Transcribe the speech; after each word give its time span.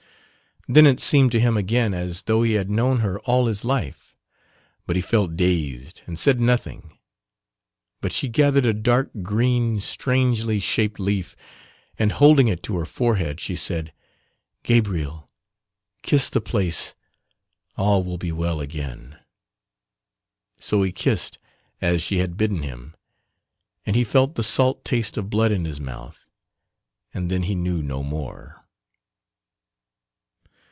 Then 0.67 0.85
it 0.85 0.99
seemed 1.01 1.31
to 1.33 1.39
him 1.39 1.57
again 1.57 1.93
as 1.93 2.21
though 2.21 2.43
he 2.43 2.53
had 2.53 2.69
known 2.69 2.99
her 2.99 3.19
all 3.21 3.47
his 3.47 3.65
life 3.65 4.15
but 4.87 4.95
he 4.95 5.01
felt 5.01 5.35
dazed 5.35 6.01
and 6.05 6.17
said 6.19 6.39
nothing 6.39 6.97
but 7.99 8.11
she 8.13 8.29
gathered 8.29 8.67
a 8.67 8.71
dark 8.73 9.09
green 9.23 9.81
strangely 9.81 10.59
shaped 10.61 10.99
leaf 10.99 11.35
and 11.99 12.11
holding 12.13 12.47
it 12.47 12.61
to 12.63 12.77
her 12.77 12.85
forehead, 12.85 13.41
she 13.41 13.55
said 13.55 13.91
"Gabriel, 14.63 15.29
kiss 16.03 16.29
the 16.29 16.39
place 16.39 16.93
all 17.75 18.03
will 18.03 18.19
be 18.19 18.31
well 18.31 18.61
again." 18.61 19.17
So 20.59 20.83
he 20.83 20.91
kissed 20.91 21.37
as 21.81 22.03
she 22.03 22.19
had 22.19 22.37
bidden 22.37 22.61
him 22.61 22.95
and 23.83 23.95
he 23.95 24.03
felt 24.03 24.35
the 24.35 24.43
salt 24.43 24.85
taste 24.85 25.17
of 25.17 25.31
blood 25.31 25.51
in 25.51 25.65
his 25.65 25.81
mouth 25.81 26.29
and 27.15 27.31
then 27.31 27.43
he 27.43 27.55
knew 27.55 27.81
no 27.81 28.03
more. 28.03 28.59